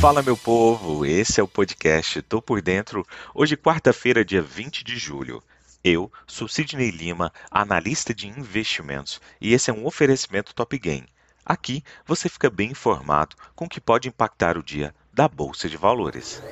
[0.00, 4.96] Fala meu povo, esse é o podcast Tô por Dentro, hoje quarta-feira, dia 20 de
[4.96, 5.42] julho.
[5.84, 11.06] Eu sou Sidney Lima, analista de investimentos, e esse é um oferecimento Top Game.
[11.44, 15.76] Aqui você fica bem informado com o que pode impactar o dia da Bolsa de
[15.76, 16.42] Valores.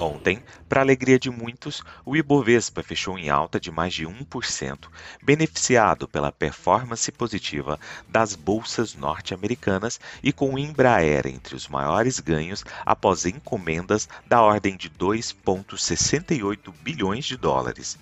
[0.00, 4.88] Ontem, para alegria de muitos, o Ibovespa fechou em alta de mais de 1%,
[5.20, 12.64] beneficiado pela performance positiva das bolsas norte-americanas e com o Embraer entre os maiores ganhos
[12.86, 17.98] após encomendas da ordem de 2,68 bilhões de dólares.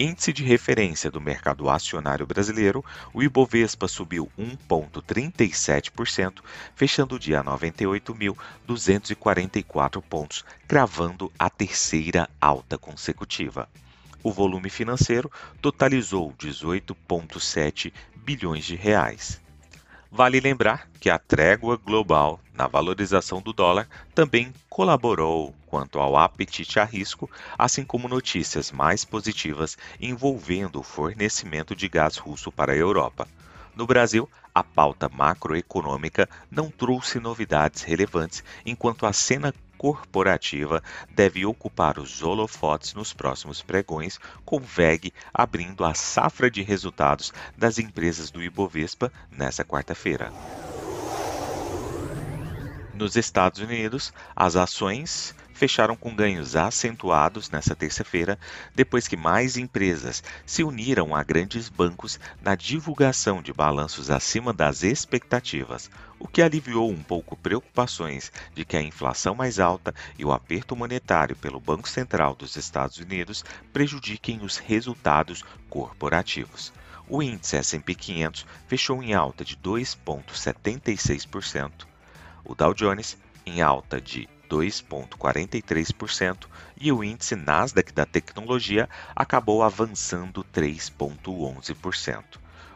[0.00, 6.34] Índice de referência do mercado acionário brasileiro, o Ibovespa subiu 1,37%,
[6.76, 13.68] fechando o dia a 98.244 pontos, cravando a terceira alta consecutiva.
[14.22, 15.28] O volume financeiro
[15.60, 19.40] totalizou 18,7 bilhões de reais.
[20.10, 26.80] Vale lembrar que a trégua global na valorização do dólar também colaborou quanto ao apetite
[26.80, 32.76] a risco, assim como notícias mais positivas envolvendo o fornecimento de gás russo para a
[32.76, 33.28] Europa.
[33.76, 40.82] No Brasil, a pauta macroeconômica não trouxe novidades relevantes, enquanto a cena corporativa
[41.14, 47.78] deve ocupar os holofotes nos próximos pregões, com VEG abrindo a safra de resultados das
[47.78, 50.32] empresas do Ibovespa nesta quarta-feira.
[52.92, 58.38] Nos Estados Unidos, as ações fecharam com ganhos acentuados nesta terça-feira,
[58.76, 64.84] depois que mais empresas se uniram a grandes bancos na divulgação de balanços acima das
[64.84, 70.32] expectativas, o que aliviou um pouco preocupações de que a inflação mais alta e o
[70.32, 76.72] aperto monetário pelo Banco Central dos Estados Unidos prejudiquem os resultados corporativos.
[77.08, 81.72] O índice S&P 500 fechou em alta de 2,76%.
[82.44, 86.46] O Dow Jones em alta de 2,43%
[86.80, 92.24] e o índice Nasdaq da tecnologia acabou avançando 3,11%.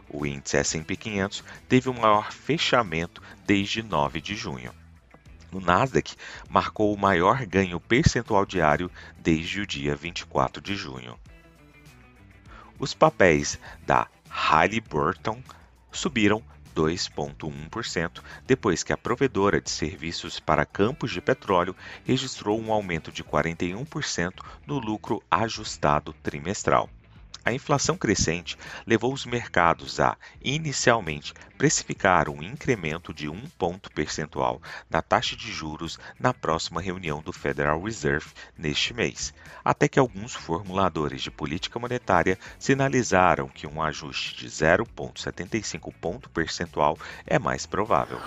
[0.08, 4.72] O índice S&P 500 teve o maior fechamento desde 9 de junho.
[5.50, 6.14] O Nasdaq
[6.48, 11.18] marcou o maior ganho percentual diário desde o dia 24 de junho.
[12.78, 15.42] Os papéis da Halliburton
[15.90, 16.42] subiram
[16.74, 23.22] 2,1%, depois que a provedora de serviços para campos de petróleo registrou um aumento de
[23.22, 24.34] 41%
[24.66, 26.88] no lucro ajustado trimestral.
[27.44, 34.62] A inflação crescente levou os mercados a, inicialmente, precificar um incremento de um ponto percentual
[34.88, 40.34] na taxa de juros na próxima reunião do Federal Reserve neste mês, até que alguns
[40.34, 48.20] formuladores de política monetária sinalizaram que um ajuste de 0,75 ponto percentual é mais provável.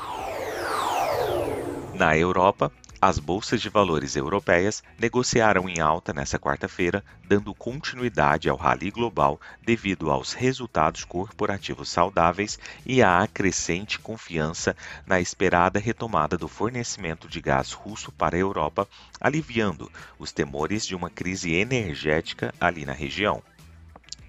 [1.93, 2.69] Na Europa,
[3.07, 9.39] as bolsas de valores europeias negociaram em alta nesta quarta-feira, dando continuidade ao rally global
[9.63, 17.39] devido aos resultados corporativos saudáveis e à crescente confiança na esperada retomada do fornecimento de
[17.39, 18.87] gás russo para a Europa,
[19.21, 23.43] aliviando os temores de uma crise energética ali na região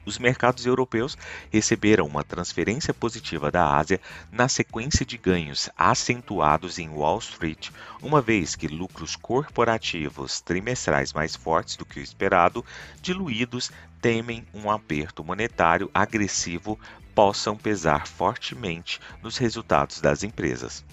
[0.07, 1.19] os mercados europeus
[1.51, 4.01] receberam uma transferência positiva da Ásia
[4.33, 11.35] na sequência de ganhos acentuados em Wall Street, uma vez que lucros corporativos trimestrais mais
[11.35, 12.65] fortes do que o esperado,
[13.03, 16.79] diluídos, temem um aperto monetário agressivo
[17.15, 20.85] possam pesar fortemente nos resultados das empresas.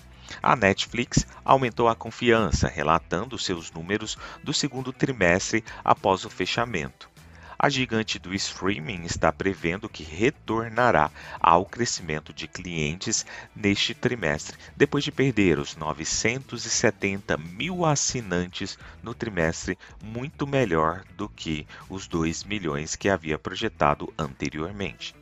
[0.42, 7.13] A Netflix aumentou a confiança, relatando seus números do segundo trimestre após o fechamento.
[7.58, 13.26] A gigante do streaming está prevendo que retornará ao crescimento de clientes
[13.56, 21.68] neste trimestre, depois de perder os 970 mil assinantes no trimestre, muito melhor do que
[21.90, 25.16] os 2 milhões que havia projetado anteriormente.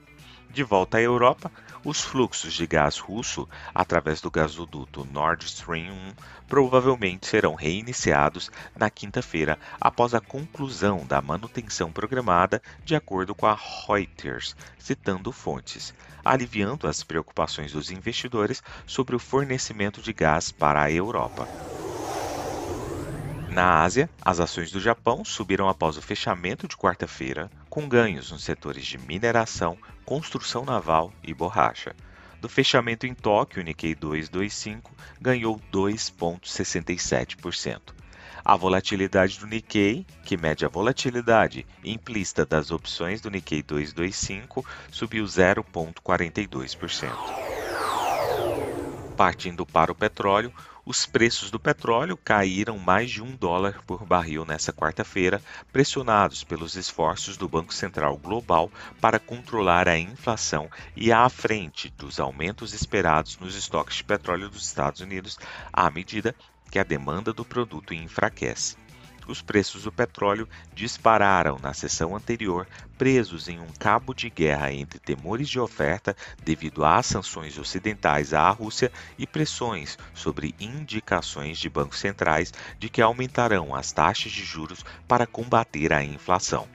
[0.51, 1.50] De volta à Europa,
[1.81, 6.13] os fluxos de gás russo através do gasoduto Nord Stream 1
[6.45, 13.57] provavelmente serão reiniciados na quinta-feira após a conclusão da manutenção programada, de acordo com a
[13.88, 15.94] Reuters, citando fontes,
[16.24, 21.50] aliviando as preocupações dos investidores sobre o fornecimento de gás para a Europa.
[23.51, 28.45] Na Ásia, as ações do Japão subiram após o fechamento de quarta-feira, com ganhos nos
[28.45, 31.94] setores de mineração, construção naval e borracha.
[32.39, 37.81] Do fechamento em Tóquio, o Nikkei 225 ganhou 2,67%.
[38.44, 45.25] A volatilidade do Nikkei, que mede a volatilidade implícita das opções do Nikkei 225, subiu
[45.25, 47.60] 0,42%.
[49.21, 50.51] Partindo para o petróleo,
[50.83, 55.39] os preços do petróleo caíram mais de um dólar por barril nesta quarta-feira,
[55.71, 62.19] pressionados pelos esforços do Banco Central Global para controlar a inflação e à frente dos
[62.19, 65.38] aumentos esperados nos estoques de petróleo dos Estados Unidos
[65.71, 66.33] à medida
[66.71, 68.80] que a demanda do produto enfraquece
[69.31, 72.67] os preços do petróleo dispararam na sessão anterior,
[72.97, 78.49] presos em um cabo de guerra entre temores de oferta devido às sanções ocidentais à
[78.49, 84.85] Rússia e pressões sobre indicações de bancos centrais de que aumentarão as taxas de juros
[85.07, 86.67] para combater a inflação.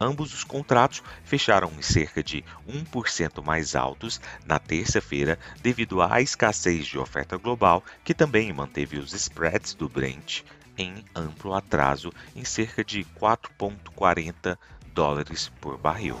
[0.00, 6.86] Ambos os contratos fecharam em cerca de 1% mais altos na terça-feira devido à escassez
[6.86, 10.44] de oferta global, que também manteve os spreads do Brent
[10.78, 14.56] em amplo atraso em cerca de 4,40
[14.94, 16.16] dólares por barril.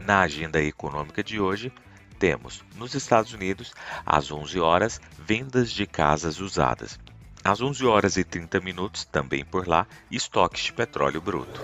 [0.00, 1.70] Na agenda econômica de hoje,
[2.18, 3.72] temos nos Estados Unidos,
[4.04, 6.98] às 11 horas, vendas de casas usadas.
[7.44, 11.60] Às 11 horas e 30 minutos, também por lá, estoques de petróleo bruto.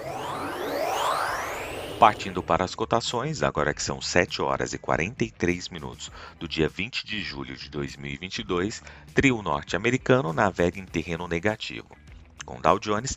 [2.05, 7.07] Partindo para as cotações, agora que são 7 horas e 43 minutos do dia 20
[7.07, 8.83] de julho de 2022,
[9.15, 11.97] trio norte-americano navega em terreno negativo,
[12.45, 13.17] com Dow Jones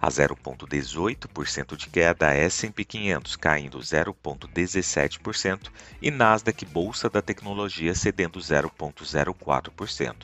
[0.00, 10.14] a 0,18% de queda, S&P 500 caindo 0,17% e Nasdaq Bolsa da Tecnologia cedendo 0,04%.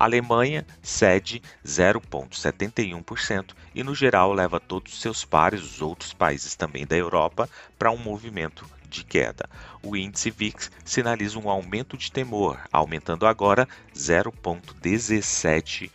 [0.00, 6.86] Alemanha cede 0,71% e, no geral, leva todos os seus pares, os outros países também
[6.86, 7.46] da Europa,
[7.78, 9.46] para um movimento de queda.
[9.82, 15.90] O índice VIX sinaliza um aumento de temor, aumentando agora 0,17%.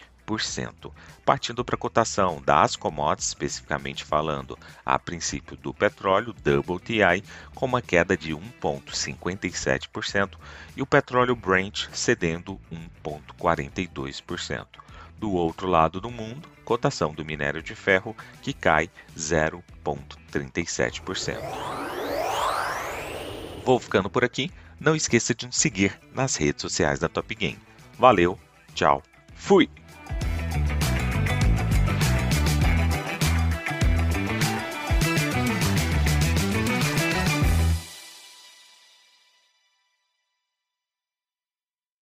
[1.24, 7.24] Partindo para a cotação das commodities, especificamente falando, a princípio do petróleo, WTI,
[7.54, 10.32] com uma queda de 1,57%
[10.76, 12.60] e o petróleo Brent cedendo
[13.04, 14.66] 1,42%.
[15.18, 21.40] Do outro lado do mundo, cotação do minério de ferro que cai 0,37%.
[23.64, 24.52] Vou ficando por aqui.
[24.80, 27.60] Não esqueça de nos seguir nas redes sociais da Top Game.
[27.98, 28.38] Valeu,
[28.74, 29.02] tchau,
[29.34, 29.70] fui!